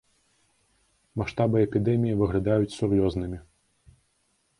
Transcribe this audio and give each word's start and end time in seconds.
Маштабы 1.21 1.57
эпідэміі 1.65 2.15
выглядаюць 2.21 2.75
сур'ёзнымі. 2.79 3.39